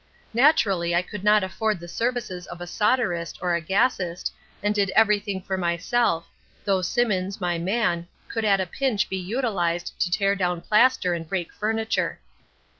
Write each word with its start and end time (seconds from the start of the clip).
Naturally 0.33 0.95
I 0.95 1.03
could 1.03 1.23
not 1.23 1.43
afford 1.43 1.79
the 1.79 1.87
services 1.87 2.47
of 2.47 2.59
a 2.59 2.65
solderist 2.65 3.37
or 3.39 3.53
a 3.53 3.61
gassist 3.61 4.31
and 4.63 4.73
did 4.73 4.89
everything 4.95 5.39
for 5.43 5.57
myself, 5.59 6.27
though 6.65 6.81
Simmons, 6.81 7.39
my 7.39 7.59
man, 7.59 8.07
could 8.27 8.43
at 8.43 8.59
a 8.59 8.65
pinch 8.65 9.07
be 9.09 9.17
utilized 9.17 9.93
to 9.99 10.09
tear 10.09 10.35
down 10.35 10.61
plaster 10.61 11.13
and 11.13 11.29
break 11.29 11.53
furniture." 11.53 12.19